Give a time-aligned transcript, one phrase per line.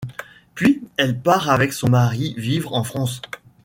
[0.55, 3.21] Puis, elle part avec son mari, vivre en France.